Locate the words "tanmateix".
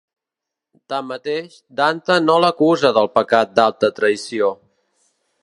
0.93-1.57